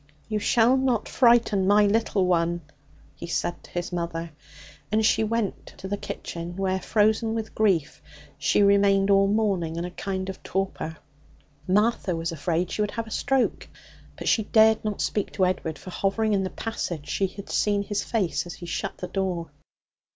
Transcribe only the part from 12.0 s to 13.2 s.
was afraid she would have a